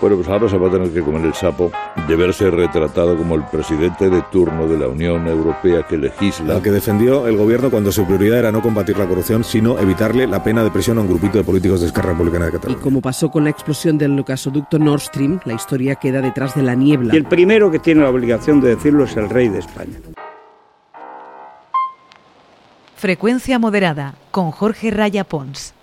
Bueno, 0.00 0.16
pues 0.16 0.28
ahora 0.28 0.48
se 0.48 0.58
va 0.58 0.68
a 0.68 0.70
tener 0.70 0.92
que 0.92 1.00
comer 1.00 1.24
el 1.24 1.34
sapo 1.34 1.72
de 2.06 2.16
verse 2.16 2.50
retratado 2.50 3.16
como 3.16 3.34
el 3.34 3.44
presidente 3.44 4.10
de 4.10 4.22
turno 4.30 4.68
de 4.68 4.78
la 4.78 4.88
Unión 4.88 5.26
Europea 5.26 5.86
que 5.86 5.96
legisla. 5.96 6.56
Al 6.56 6.62
que 6.62 6.70
defendió 6.70 7.26
el 7.26 7.36
gobierno 7.36 7.70
cuando 7.70 7.90
su 7.90 8.04
prioridad 8.04 8.40
era 8.40 8.52
no 8.52 8.60
combatir 8.60 8.98
la 8.98 9.06
corrupción, 9.06 9.42
sino 9.42 9.78
evitarle 9.78 10.26
la 10.26 10.44
pena 10.44 10.62
de 10.62 10.70
prisión 10.70 10.98
a 10.98 11.00
un 11.00 11.08
grupito 11.08 11.38
de 11.38 11.44
políticos 11.44 11.80
de 11.80 11.86
Esquerra 11.86 12.10
Republicana 12.10 12.46
de 12.46 12.52
Cataluña. 12.52 12.78
Y 12.78 12.82
como 12.82 13.00
pasó 13.00 13.30
con 13.30 13.44
la 13.44 13.50
explosión 13.50 13.96
del 13.96 14.22
gasoducto 14.22 14.78
Nord 14.78 15.00
Stream, 15.00 15.40
la 15.44 15.54
historia 15.54 15.94
queda 15.94 16.20
detrás 16.20 16.54
de 16.54 16.62
la 16.62 16.74
niebla. 16.74 17.14
Y 17.14 17.16
el 17.16 17.24
primero 17.24 17.70
que 17.70 17.78
tiene 17.78 18.02
la 18.02 18.10
obligación 18.10 18.60
de 18.60 18.76
decirlo 18.76 19.04
es 19.04 19.16
el 19.16 19.30
rey 19.30 19.48
de 19.48 19.60
España. 19.60 19.98
Frecuencia 22.96 23.58
moderada 23.58 24.14
con 24.30 24.50
Jorge 24.50 24.90
Raya 24.90 25.24
Pons. 25.24 25.74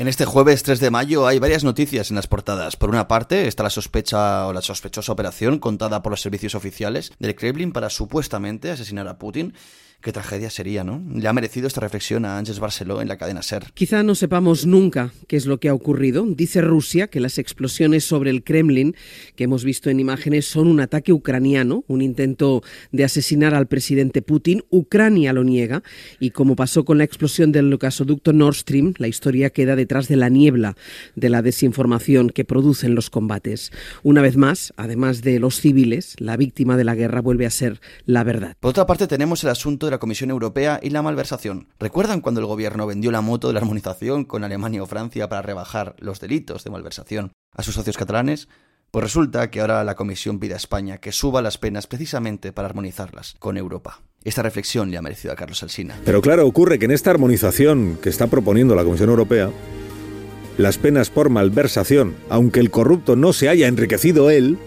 En 0.00 0.08
este 0.08 0.24
jueves 0.24 0.62
3 0.62 0.80
de 0.80 0.90
mayo 0.90 1.26
hay 1.26 1.38
varias 1.38 1.62
noticias 1.62 2.08
en 2.08 2.16
las 2.16 2.26
portadas. 2.26 2.74
Por 2.74 2.88
una 2.88 3.06
parte 3.06 3.46
está 3.46 3.64
la 3.64 3.68
sospecha 3.68 4.46
o 4.46 4.52
la 4.54 4.62
sospechosa 4.62 5.12
operación 5.12 5.58
contada 5.58 6.02
por 6.02 6.10
los 6.10 6.22
servicios 6.22 6.54
oficiales 6.54 7.12
del 7.18 7.34
Kremlin 7.34 7.70
para 7.70 7.90
supuestamente 7.90 8.70
asesinar 8.70 9.06
a 9.08 9.18
Putin 9.18 9.52
Qué 10.00 10.12
tragedia 10.12 10.48
sería, 10.48 10.82
¿no? 10.82 11.02
Le 11.14 11.28
ha 11.28 11.32
merecido 11.34 11.66
esta 11.66 11.82
reflexión 11.82 12.24
a 12.24 12.38
Ángeles 12.38 12.58
Barceló 12.58 13.02
en 13.02 13.08
la 13.08 13.18
cadena 13.18 13.42
SER. 13.42 13.64
Quizá 13.74 14.02
no 14.02 14.14
sepamos 14.14 14.64
nunca 14.64 15.12
qué 15.26 15.36
es 15.36 15.44
lo 15.44 15.60
que 15.60 15.68
ha 15.68 15.74
ocurrido. 15.74 16.24
Dice 16.26 16.62
Rusia 16.62 17.08
que 17.08 17.20
las 17.20 17.36
explosiones 17.36 18.04
sobre 18.04 18.30
el 18.30 18.42
Kremlin 18.42 18.96
que 19.36 19.44
hemos 19.44 19.62
visto 19.62 19.90
en 19.90 20.00
imágenes 20.00 20.46
son 20.46 20.68
un 20.68 20.80
ataque 20.80 21.12
ucraniano, 21.12 21.84
un 21.86 22.00
intento 22.00 22.62
de 22.92 23.04
asesinar 23.04 23.54
al 23.54 23.66
presidente 23.66 24.22
Putin. 24.22 24.64
Ucrania 24.70 25.34
lo 25.34 25.44
niega 25.44 25.82
y 26.18 26.30
como 26.30 26.56
pasó 26.56 26.86
con 26.86 26.96
la 26.96 27.04
explosión 27.04 27.52
del 27.52 27.76
gasoducto 27.76 28.32
Nord 28.32 28.54
Stream, 28.54 28.94
la 28.96 29.08
historia 29.08 29.50
queda 29.50 29.76
detrás 29.76 30.08
de 30.08 30.16
la 30.16 30.30
niebla 30.30 30.76
de 31.14 31.28
la 31.28 31.42
desinformación 31.42 32.30
que 32.30 32.46
producen 32.46 32.94
los 32.94 33.10
combates. 33.10 33.70
Una 34.02 34.22
vez 34.22 34.36
más, 34.36 34.72
además 34.76 35.20
de 35.20 35.38
los 35.40 35.60
civiles, 35.60 36.16
la 36.18 36.38
víctima 36.38 36.78
de 36.78 36.84
la 36.84 36.94
guerra 36.94 37.20
vuelve 37.20 37.44
a 37.44 37.50
ser 37.50 37.80
la 38.06 38.24
verdad. 38.24 38.56
Por 38.60 38.70
otra 38.70 38.86
parte, 38.86 39.06
tenemos 39.06 39.44
el 39.44 39.50
asunto 39.50 39.86
de 39.86 39.89
la 39.90 39.98
Comisión 39.98 40.30
Europea 40.30 40.80
y 40.82 40.90
la 40.90 41.02
malversación. 41.02 41.68
¿Recuerdan 41.78 42.20
cuando 42.20 42.40
el 42.40 42.46
gobierno 42.46 42.86
vendió 42.86 43.10
la 43.10 43.20
moto 43.20 43.48
de 43.48 43.54
la 43.54 43.60
armonización 43.60 44.24
con 44.24 44.44
Alemania 44.44 44.82
o 44.82 44.86
Francia 44.86 45.28
para 45.28 45.42
rebajar 45.42 45.96
los 45.98 46.20
delitos 46.20 46.64
de 46.64 46.70
malversación 46.70 47.32
a 47.54 47.62
sus 47.62 47.74
socios 47.74 47.96
catalanes? 47.96 48.48
Pues 48.90 49.04
resulta 49.04 49.50
que 49.50 49.60
ahora 49.60 49.84
la 49.84 49.94
Comisión 49.94 50.40
pide 50.40 50.54
a 50.54 50.56
España 50.56 50.98
que 50.98 51.12
suba 51.12 51.42
las 51.42 51.58
penas 51.58 51.86
precisamente 51.86 52.52
para 52.52 52.68
armonizarlas 52.68 53.36
con 53.38 53.56
Europa. 53.56 54.00
Esta 54.24 54.42
reflexión 54.42 54.90
le 54.90 54.98
ha 54.98 55.02
merecido 55.02 55.32
a 55.32 55.36
Carlos 55.36 55.62
Alsina. 55.62 55.96
Pero 56.04 56.20
claro, 56.20 56.46
ocurre 56.46 56.78
que 56.78 56.86
en 56.86 56.90
esta 56.90 57.10
armonización 57.10 57.98
que 58.02 58.08
está 58.08 58.26
proponiendo 58.26 58.74
la 58.74 58.82
Comisión 58.82 59.10
Europea, 59.10 59.50
las 60.58 60.76
penas 60.76 61.08
por 61.08 61.30
malversación, 61.30 62.16
aunque 62.28 62.60
el 62.60 62.70
corrupto 62.70 63.16
no 63.16 63.32
se 63.32 63.48
haya 63.48 63.68
enriquecido 63.68 64.28
él, 64.28 64.58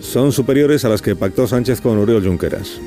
son 0.00 0.32
superiores 0.32 0.84
a 0.84 0.90
las 0.90 1.00
que 1.00 1.16
pactó 1.16 1.46
Sánchez 1.46 1.80
con 1.80 1.96
Oriol 1.98 2.24
Junqueras. 2.24 2.80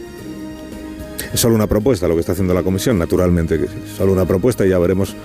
Es 1.36 1.41
solo 1.41 1.55
una 1.55 1.67
propuesta 1.67 2.08
lo 2.08 2.14
que 2.14 2.22
está 2.22 2.31
haciendo 2.31 2.53
la 2.53 2.64
comisión, 2.64 2.97
naturalmente 2.97 3.59
sí. 3.59 3.66
Solo 3.97 4.14
una 4.14 4.23
propuesta 4.23 4.66
y 4.66 4.69
ya 4.69 4.80
veremos 4.80 5.17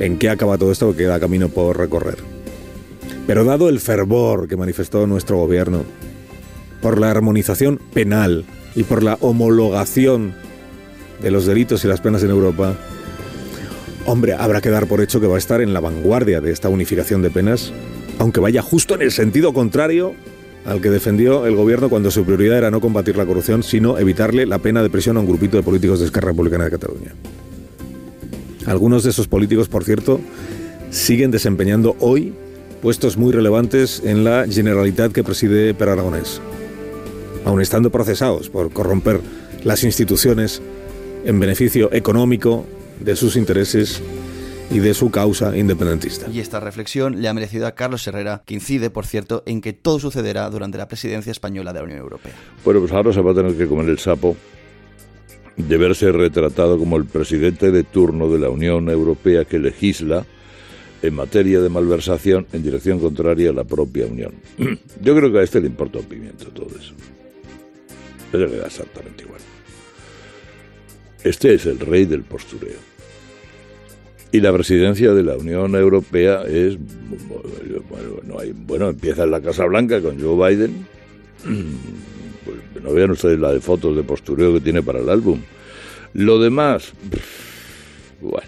en 0.00 0.18
qué 0.18 0.28
acaba 0.28 0.58
todo 0.58 0.72
esto, 0.72 0.90
que 0.90 1.04
queda 1.04 1.20
camino 1.20 1.48
por 1.48 1.78
recorrer. 1.78 2.16
Pero 3.28 3.44
dado 3.44 3.68
el 3.68 3.78
fervor 3.78 4.48
que 4.48 4.56
manifestó 4.56 5.06
nuestro 5.06 5.36
gobierno 5.36 5.84
por 6.82 6.98
la 6.98 7.12
armonización 7.12 7.80
penal 7.94 8.44
y 8.74 8.82
por 8.82 9.04
la 9.04 9.18
homologación 9.20 10.34
de 11.22 11.30
los 11.30 11.46
delitos 11.46 11.84
y 11.84 11.86
las 11.86 12.00
penas 12.00 12.24
en 12.24 12.30
Europa, 12.30 12.74
hombre, 14.04 14.32
habrá 14.32 14.60
que 14.60 14.70
dar 14.70 14.88
por 14.88 15.00
hecho 15.00 15.20
que 15.20 15.28
va 15.28 15.36
a 15.36 15.38
estar 15.38 15.60
en 15.60 15.72
la 15.72 15.78
vanguardia 15.78 16.40
de 16.40 16.50
esta 16.50 16.68
unificación 16.70 17.22
de 17.22 17.30
penas, 17.30 17.72
aunque 18.18 18.40
vaya 18.40 18.62
justo 18.62 18.96
en 18.96 19.02
el 19.02 19.12
sentido 19.12 19.52
contrario 19.54 20.16
al 20.66 20.80
que 20.80 20.90
defendió 20.90 21.46
el 21.46 21.54
gobierno 21.54 21.88
cuando 21.88 22.10
su 22.10 22.24
prioridad 22.24 22.58
era 22.58 22.70
no 22.70 22.80
combatir 22.80 23.16
la 23.16 23.24
corrupción, 23.24 23.62
sino 23.62 23.98
evitarle 23.98 24.46
la 24.46 24.58
pena 24.58 24.82
de 24.82 24.90
prisión 24.90 25.16
a 25.16 25.20
un 25.20 25.26
grupito 25.26 25.56
de 25.56 25.62
políticos 25.62 26.00
de 26.00 26.06
Esquerra 26.06 26.28
Republicana 26.28 26.64
de 26.64 26.70
Cataluña. 26.72 27.14
Algunos 28.66 29.04
de 29.04 29.10
esos 29.10 29.28
políticos, 29.28 29.68
por 29.68 29.84
cierto, 29.84 30.20
siguen 30.90 31.30
desempeñando 31.30 31.96
hoy 32.00 32.34
puestos 32.82 33.16
muy 33.16 33.32
relevantes 33.32 34.02
en 34.04 34.24
la 34.24 34.44
Generalitat 34.48 35.12
que 35.12 35.22
preside 35.22 35.72
Per 35.72 35.88
Aragonés, 35.88 36.40
aun 37.44 37.60
estando 37.60 37.90
procesados 37.90 38.50
por 38.50 38.72
corromper 38.72 39.20
las 39.62 39.84
instituciones 39.84 40.60
en 41.24 41.38
beneficio 41.38 41.92
económico 41.92 42.66
de 43.00 43.14
sus 43.14 43.36
intereses 43.36 44.02
y 44.70 44.78
de 44.78 44.94
su 44.94 45.10
causa 45.10 45.56
independentista. 45.56 46.28
Y 46.30 46.40
esta 46.40 46.60
reflexión 46.60 47.22
le 47.22 47.28
ha 47.28 47.34
merecido 47.34 47.66
a 47.66 47.72
Carlos 47.72 48.06
Herrera, 48.06 48.42
que 48.44 48.54
incide, 48.54 48.90
por 48.90 49.06
cierto, 49.06 49.42
en 49.46 49.60
que 49.60 49.72
todo 49.72 49.98
sucederá 49.98 50.48
durante 50.50 50.78
la 50.78 50.88
presidencia 50.88 51.30
española 51.30 51.72
de 51.72 51.78
la 51.80 51.84
Unión 51.84 52.00
Europea. 52.00 52.32
Bueno, 52.64 52.80
pues 52.80 52.92
ahora 52.92 53.12
se 53.12 53.20
va 53.20 53.32
a 53.32 53.34
tener 53.34 53.56
que 53.56 53.66
comer 53.66 53.88
el 53.88 53.98
sapo 53.98 54.36
de 55.56 55.76
verse 55.76 56.12
retratado 56.12 56.78
como 56.78 56.96
el 56.96 57.06
presidente 57.06 57.70
de 57.70 57.84
turno 57.84 58.30
de 58.30 58.38
la 58.38 58.50
Unión 58.50 58.90
Europea 58.90 59.44
que 59.44 59.58
legisla 59.58 60.26
en 61.02 61.14
materia 61.14 61.60
de 61.60 61.68
malversación 61.68 62.46
en 62.52 62.62
dirección 62.62 62.98
contraria 62.98 63.50
a 63.50 63.52
la 63.52 63.64
propia 63.64 64.06
Unión. 64.06 64.34
Yo 65.00 65.16
creo 65.16 65.32
que 65.32 65.38
a 65.38 65.42
este 65.42 65.60
le 65.60 65.68
importa 65.68 65.98
un 65.98 66.06
pimiento 66.06 66.46
todo 66.48 66.68
eso. 66.78 66.94
Pero 68.32 68.46
le 68.48 68.56
da 68.56 68.66
exactamente 68.66 69.24
igual. 69.24 69.40
Este 71.22 71.54
es 71.54 71.66
el 71.66 71.78
rey 71.78 72.04
del 72.04 72.22
postureo. 72.22 72.95
Y 74.32 74.40
la 74.40 74.52
presidencia 74.52 75.12
de 75.14 75.22
la 75.22 75.36
Unión 75.36 75.74
Europea 75.74 76.42
es, 76.42 76.76
bueno, 77.88 78.54
bueno 78.66 78.88
empieza 78.88 79.24
en 79.24 79.30
la 79.30 79.40
Casa 79.40 79.64
Blanca 79.64 80.00
con 80.00 80.20
Joe 80.20 80.56
Biden. 80.56 80.86
Pues 82.46 82.84
no 82.84 82.92
vean 82.92 83.10
ustedes 83.10 83.40
la 83.40 83.52
de 83.52 83.58
fotos 83.58 83.96
de 83.96 84.04
postureo 84.04 84.54
que 84.54 84.60
tiene 84.60 84.80
para 84.80 85.00
el 85.00 85.08
álbum. 85.08 85.40
Lo 86.12 86.38
demás, 86.38 86.92
bueno, 88.20 88.46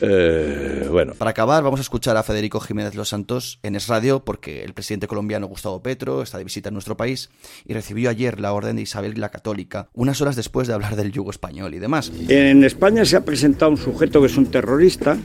eh, 0.00 0.88
bueno. 0.90 1.14
Para 1.14 1.30
acabar, 1.30 1.62
vamos 1.62 1.80
a 1.80 1.82
escuchar 1.82 2.16
a 2.16 2.22
Federico 2.22 2.60
Jiménez 2.60 2.94
Los 2.94 3.10
Santos 3.10 3.58
en 3.62 3.74
Es 3.74 3.88
Radio, 3.88 4.24
porque 4.24 4.64
el 4.64 4.74
presidente 4.74 5.06
colombiano 5.06 5.46
Gustavo 5.46 5.82
Petro 5.82 6.22
está 6.22 6.38
de 6.38 6.44
visita 6.44 6.68
en 6.68 6.74
nuestro 6.74 6.96
país 6.96 7.30
y 7.66 7.74
recibió 7.74 8.10
ayer 8.10 8.40
la 8.40 8.52
orden 8.52 8.76
de 8.76 8.82
Isabel 8.82 9.20
la 9.20 9.28
Católica, 9.30 9.88
unas 9.94 10.20
horas 10.20 10.36
después 10.36 10.68
de 10.68 10.74
hablar 10.74 10.96
del 10.96 11.12
yugo 11.12 11.30
español 11.30 11.74
y 11.74 11.78
demás. 11.78 12.12
En 12.28 12.64
España 12.64 13.04
se 13.04 13.16
ha 13.16 13.24
presentado 13.24 13.70
un 13.70 13.76
sujeto 13.76 14.20
que 14.20 14.26
es 14.26 14.36
un 14.36 14.46
terrorista, 14.46 15.18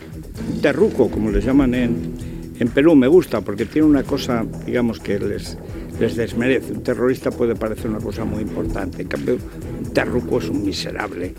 terruco, 0.62 1.10
como 1.10 1.32
les 1.32 1.46
llaman 1.46 1.74
en, 1.76 2.54
en 2.60 2.68
Perú. 2.70 2.96
Me 2.96 3.08
gusta 3.08 3.42
porque 3.42 3.66
tiene 3.66 3.88
una 3.88 4.04
cosa, 4.04 4.46
digamos, 4.66 5.00
que 5.00 5.20
les, 5.20 5.58
les 6.00 6.16
desmerece. 6.16 6.74
Un 6.74 6.84
terrorista 6.84 7.32
puede 7.32 7.56
parecer 7.56 7.90
una 7.90 8.00
cosa 8.00 8.26
muy 8.26 8.42
importante. 8.42 9.04
En 9.04 9.08
cambio, 9.08 9.38
un 9.80 9.94
terruco 9.94 10.40
es 10.40 10.50
un 10.50 10.64
miserable 10.66 11.34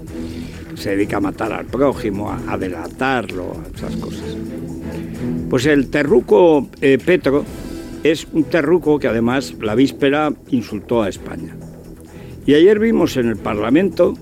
se 0.77 0.91
dedica 0.91 1.17
a 1.17 1.21
matar 1.21 1.53
al 1.53 1.67
prójimo, 1.67 2.31
a, 2.31 2.57
delatarlo, 2.57 3.53
a 3.53 3.77
esas 3.77 3.97
cosas. 3.97 4.37
Pues 5.51 5.67
el 5.67 5.89
terruco 5.89 6.69
eh, 6.81 6.99
Petro 7.05 7.45
es 8.03 8.27
un 8.33 8.45
terruco 8.45 8.99
que 8.99 9.09
además 9.09 9.55
la 9.61 9.75
víspera 9.75 10.33
insultó 10.51 11.03
a 11.03 11.09
España. 11.09 11.57
Y 12.47 12.55
ayer 12.55 12.79
vimos 12.79 13.17
en 13.17 13.29
el 13.29 13.37
Parlamento 13.37 14.15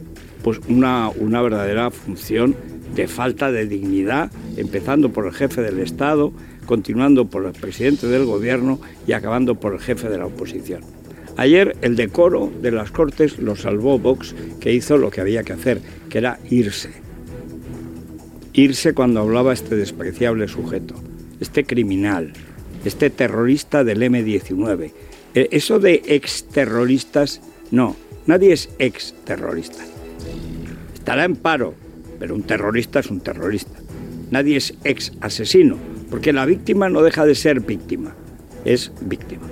pues 0.43 0.61
una, 0.69 1.09
una 1.09 1.43
verdadera 1.43 1.91
función 1.91 2.55
de 2.95 3.09
falta 3.09 3.51
de 3.51 3.67
dignidad, 3.67 4.31
empezando 4.57 5.11
por 5.11 5.27
el 5.27 5.33
jefe 5.33 5.63
del 5.63 5.81
Estado, 5.81 6.33
continuando 6.67 7.27
por 7.27 7.45
el 7.47 7.53
presidente 7.53 8.07
del 8.07 8.25
Gobierno 8.25 8.79
y 9.07 9.13
acabando 9.13 9.57
por 9.57 9.75
el 9.75 9.81
jefe 9.81 10.09
de 10.09 10.19
la 10.19 10.27
oposición. 10.27 10.94
Ayer 11.37 11.77
el 11.83 11.97
decoro 11.97 12.53
de 12.63 12.71
las 12.71 12.93
Cortes 12.93 13.39
lo 13.39 13.57
salvó 13.57 13.99
Vox, 13.99 14.35
que 14.61 14.73
hizo 14.73 14.99
lo 14.99 15.11
que 15.11 15.21
había 15.21 15.43
que 15.43 15.53
hacer, 15.53 15.81
que 16.09 16.19
era 16.19 16.39
irse. 16.49 16.91
Irse 18.53 18.95
cuando 18.95 19.21
hablaba 19.21 19.53
este 19.53 19.75
despreciable 19.75 20.47
sujeto, 20.47 20.95
este 21.41 21.65
criminal, 21.65 22.33
este 22.85 23.11
terrorista 23.11 23.83
del 23.83 24.03
M-19. 24.03 24.93
E, 25.35 25.49
eso 25.51 25.81
de 25.81 26.03
exterroristas, 26.07 27.41
no, 27.73 27.97
nadie 28.27 28.53
es 28.53 28.71
exterrorista. 28.79 29.83
Estará 30.95 31.25
en 31.25 31.35
paro, 31.35 31.75
pero 32.21 32.37
un 32.37 32.45
terrorista 32.45 33.01
es 33.01 33.11
un 33.11 33.21
terrorista. 33.21 33.77
Nadie 34.31 34.57
es 34.57 34.75
ex 34.85 35.13
asesino, 35.21 35.79
porque 36.11 36.33
la 36.33 36.47
víctima 36.47 36.89
no 36.89 37.03
deja 37.03 37.27
de 37.27 37.35
ser 37.35 37.59
víctima, 37.59 38.15
es 38.65 38.93
víctima. 39.01 39.49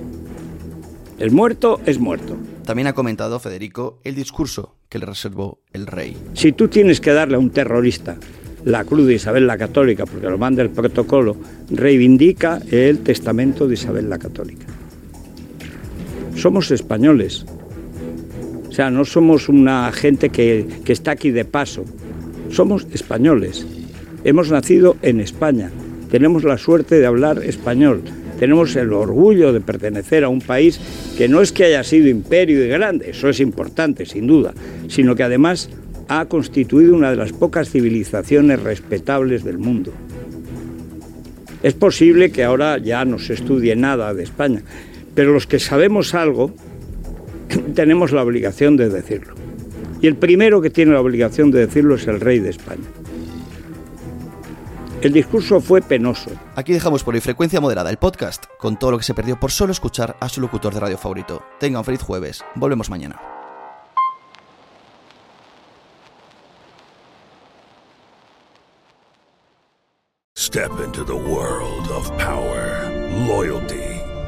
El 1.23 1.31
muerto 1.31 1.81
es 1.87 2.01
muerto. 2.01 2.37
También 2.65 2.89
ha 2.89 2.95
comentado 2.95 3.39
Federico 3.39 4.01
el 4.03 4.17
discurso 4.17 4.75
que 4.89 4.99
le 4.99 5.07
reservó 5.07 5.61
el 5.73 5.87
rey. 5.87 6.17
Si 6.35 6.51
tú 6.51 6.67
tienes 6.67 7.01
que 7.01 7.13
darle 7.13 7.37
a 7.37 7.39
un 7.39 7.51
terrorista 7.51 8.17
la 8.65 8.83
cruz 8.83 9.07
de 9.07 9.15
Isabel 9.15 9.47
la 9.47 9.57
Católica, 9.57 10.05
porque 10.05 10.29
lo 10.29 10.37
manda 10.37 10.65
el 10.65 10.71
protocolo, 10.71 11.37
reivindica 11.71 12.61
el 12.73 13.05
testamento 13.05 13.69
de 13.69 13.75
Isabel 13.75 14.11
la 14.11 14.19
Católica. 14.19 14.67
Somos 16.35 16.73
españoles. 16.73 17.47
O 18.69 18.73
sea, 18.73 18.91
no 18.91 19.05
somos 19.05 19.49
una 19.49 19.93
gente 19.93 20.31
que, 20.31 20.67
que 20.85 20.93
está 20.93 21.13
aquí 21.13 21.31
de 21.31 21.45
paso. 21.45 21.85
Somos 22.51 22.85
españoles. 22.93 23.65
Hemos 24.25 24.51
nacido 24.51 24.97
en 25.03 25.21
España. 25.21 25.71
Tenemos 26.11 26.43
la 26.43 26.59
suerte 26.59 26.99
de 26.99 27.07
hablar 27.07 27.45
español 27.45 28.03
tenemos 28.43 28.75
el 28.75 28.93
orgullo 28.93 29.53
de 29.53 29.61
pertenecer 29.61 30.25
a 30.25 30.29
un 30.29 30.41
país 30.41 30.81
que 31.17 31.29
no 31.29 31.43
es 31.43 31.53
que 31.53 31.63
haya 31.63 31.85
sido 31.85 32.09
imperio 32.09 32.65
y 32.65 32.67
grande, 32.67 33.11
eso 33.11 33.29
es 33.29 33.39
importante, 33.39 34.05
sin 34.05 34.27
duda, 34.27 34.53
sino 34.89 35.15
que 35.15 35.23
además 35.23 35.71
ha 36.09 36.25
constituido 36.25 36.97
una 36.97 37.13
de 37.13 37.17
las 37.19 37.33
pocas 37.33 37.71
civilizaciones 37.71 38.61
respetables 38.61 39.45
del 39.45 39.59
mundo. 39.59 39.93
Es 41.63 41.75
posible 41.75 42.33
que 42.33 42.43
ahora 42.43 42.79
ya 42.79 43.05
no 43.05 43.21
se 43.21 43.35
estudie 43.35 43.77
nada 43.77 44.13
de 44.13 44.25
España, 44.25 44.65
pero 45.15 45.33
los 45.33 45.47
que 45.47 45.61
sabemos 45.61 46.13
algo 46.13 46.53
tenemos 47.77 48.11
la 48.11 48.25
obligación 48.25 48.77
de 48.77 48.89
decirlo. 48.89 49.35
Y 50.01 50.09
el 50.09 50.17
primero 50.17 50.61
que 50.61 50.71
tiene 50.71 50.95
la 50.95 51.01
obligación 51.01 51.53
de 51.53 51.61
decirlo 51.61 51.95
es 51.95 52.09
el 52.09 52.19
rey 52.19 52.41
de 52.41 52.51
España. 52.51 52.89
El 55.03 55.13
discurso 55.13 55.61
fue 55.61 55.83
penoso. 55.83 56.31
Aquí 56.55 56.73
dejamos 56.73 57.03
por 57.03 57.15
hoy 57.15 57.21
Frecuencia 57.21 57.61
Moderada, 57.61 57.91
el 57.91 57.97
podcast, 57.97 58.45
con 58.57 58.79
todo 58.79 58.93
lo 58.93 58.99
que 58.99 59.05
se 59.05 59.15
perdió 59.15 59.39
por 59.39 59.51
solo 59.51 59.73
escuchar 59.73 60.17
a 60.21 60.29
su 60.29 60.41
locutor 60.41 60.73
de 60.73 60.79
radio 60.79 60.97
favorito. 60.97 61.43
Tengan 61.59 61.81
un 61.81 61.85
feliz 61.85 62.03
jueves. 62.03 62.45
Volvemos 62.55 62.89
mañana. 62.89 63.21
Step 70.37 70.71
into 70.85 71.03
the 71.03 71.17
world 71.17 71.89
of 71.91 72.09
power, 72.19 72.89
loyalty, 73.27 73.92